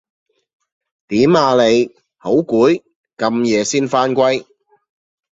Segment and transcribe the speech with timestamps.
[1.09, 1.93] 點啊你？
[2.17, 2.81] 好攰？
[3.17, 4.47] 咁夜先返歸